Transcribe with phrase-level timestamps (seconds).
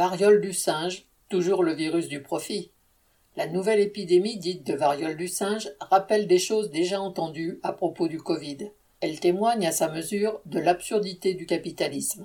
[0.00, 2.70] Variole du singe, toujours le virus du profit.
[3.36, 8.08] La nouvelle épidémie dite de variole du singe rappelle des choses déjà entendues à propos
[8.08, 8.70] du Covid.
[9.02, 12.24] Elle témoigne à sa mesure de l'absurdité du capitalisme.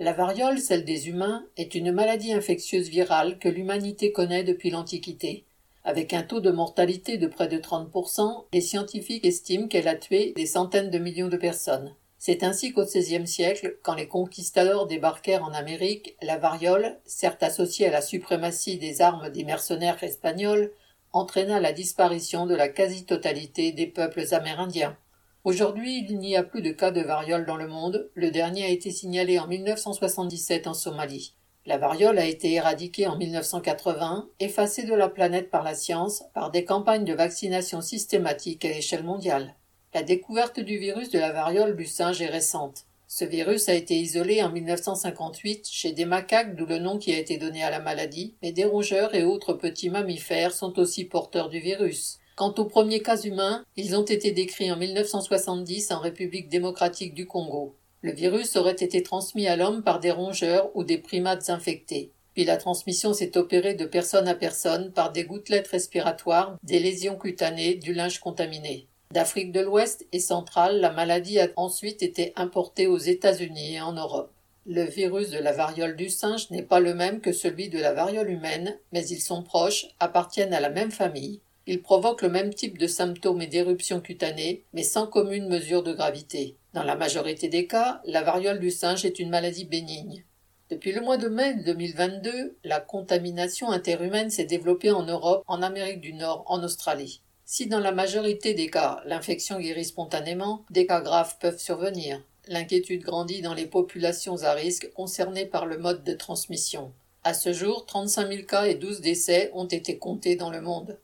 [0.00, 5.44] La variole, celle des humains, est une maladie infectieuse virale que l'humanité connaît depuis l'Antiquité.
[5.84, 10.32] Avec un taux de mortalité de près de 30%, les scientifiques estiment qu'elle a tué
[10.34, 11.94] des centaines de millions de personnes.
[12.26, 17.88] C'est ainsi qu'au XVIe siècle, quand les conquistadors débarquèrent en Amérique, la variole, certes associée
[17.88, 20.72] à la suprématie des armes des mercenaires espagnols,
[21.12, 24.96] entraîna la disparition de la quasi-totalité des peuples amérindiens.
[25.44, 28.70] Aujourd'hui, il n'y a plus de cas de variole dans le monde, le dernier a
[28.70, 31.34] été signalé en 1977 en Somalie.
[31.66, 36.50] La variole a été éradiquée en 1980, effacée de la planète par la science, par
[36.50, 39.56] des campagnes de vaccination systématiques à l'échelle mondiale.
[39.94, 42.82] La découverte du virus de la variole du singe est récente.
[43.06, 47.18] Ce virus a été isolé en 1958 chez des macaques, d'où le nom qui a
[47.18, 51.48] été donné à la maladie, mais des rongeurs et autres petits mammifères sont aussi porteurs
[51.48, 52.18] du virus.
[52.34, 57.26] Quant aux premiers cas humains, ils ont été décrits en 1970 en République démocratique du
[57.28, 57.76] Congo.
[58.02, 62.10] Le virus aurait été transmis à l'homme par des rongeurs ou des primates infectés.
[62.34, 67.14] Puis la transmission s'est opérée de personne à personne par des gouttelettes respiratoires, des lésions
[67.14, 68.88] cutanées, du linge contaminé.
[69.14, 73.92] D'Afrique de l'Ouest et centrale, la maladie a ensuite été importée aux États-Unis et en
[73.92, 74.32] Europe.
[74.66, 77.92] Le virus de la variole du singe n'est pas le même que celui de la
[77.92, 81.40] variole humaine, mais ils sont proches, appartiennent à la même famille.
[81.68, 85.92] Ils provoquent le même type de symptômes et d'éruptions cutanées, mais sans commune mesure de
[85.92, 86.56] gravité.
[86.72, 90.24] Dans la majorité des cas, la variole du singe est une maladie bénigne.
[90.70, 96.00] Depuis le mois de mai 2022, la contamination interhumaine s'est développée en Europe, en Amérique
[96.00, 97.20] du Nord, en Australie.
[97.46, 102.22] Si dans la majorité des cas l'infection guérit spontanément, des cas graves peuvent survenir.
[102.48, 106.92] L'inquiétude grandit dans les populations à risque concernées par le mode de transmission.
[107.22, 110.98] À ce jour, 35 000 cas et 12 décès ont été comptés dans le monde.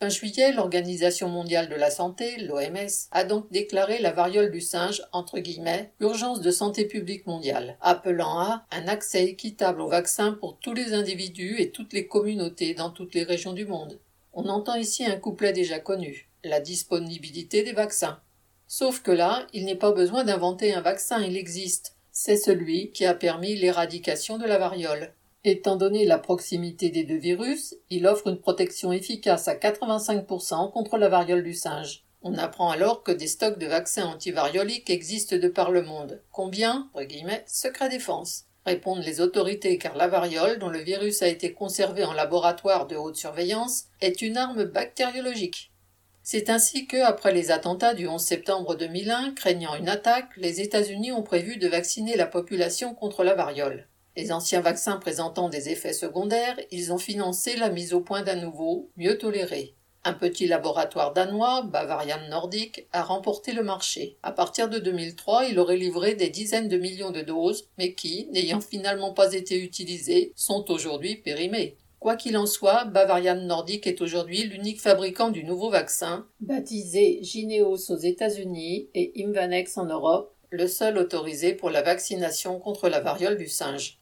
[0.00, 5.02] Fin juillet, l'Organisation mondiale de la santé, l'OMS, a donc déclaré la variole du singe,
[5.12, 10.58] entre guillemets, urgence de santé publique mondiale, appelant à un accès équitable aux vaccins pour
[10.58, 13.98] tous les individus et toutes les communautés dans toutes les régions du monde.
[14.32, 18.20] On entend ici un couplet déjà connu, la disponibilité des vaccins.
[18.66, 21.96] Sauf que là, il n'est pas besoin d'inventer un vaccin, il existe.
[22.10, 25.12] C'est celui qui a permis l'éradication de la variole.
[25.44, 30.98] Étant donné la proximité des deux virus, il offre une protection efficace à 85% contre
[30.98, 32.04] la variole du singe.
[32.22, 36.22] On apprend alors que des stocks de vaccins antivarioliques existent de par le monde.
[36.30, 36.88] Combien?
[37.46, 42.12] secret défense répondent les autorités car la variole, dont le virus a été conservé en
[42.12, 45.72] laboratoire de haute surveillance, est une arme bactériologique.
[46.22, 51.10] C'est ainsi que, après les attentats du 11 septembre 2001, craignant une attaque, les États-Unis
[51.10, 53.88] ont prévu de vacciner la population contre la variole.
[54.16, 58.36] Les anciens vaccins présentant des effets secondaires, ils ont financé la mise au point d'un
[58.36, 59.74] nouveau, mieux toléré.
[60.04, 64.16] Un petit laboratoire danois, Bavarian Nordic, a remporté le marché.
[64.24, 68.26] À partir de 2003, il aurait livré des dizaines de millions de doses, mais qui,
[68.32, 71.76] n'ayant finalement pas été utilisées, sont aujourd'hui périmées.
[72.00, 77.92] Quoi qu'il en soit, Bavarian Nordic est aujourd'hui l'unique fabricant du nouveau vaccin, baptisé Gineos
[77.92, 83.36] aux États-Unis et Imvanex en Europe, le seul autorisé pour la vaccination contre la variole
[83.38, 84.00] du singe.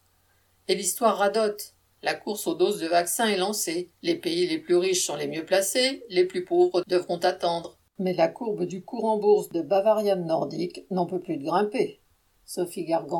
[0.67, 1.75] Et l'histoire radote.
[2.03, 3.91] La course aux doses de vaccins est lancée.
[4.03, 7.77] Les pays les plus riches sont les mieux placés, les plus pauvres devront attendre.
[7.99, 12.01] Mais la courbe du cours en bourse de Bavarian Nordique n'en peut plus de grimper.
[12.47, 13.19] Sophie Gargan.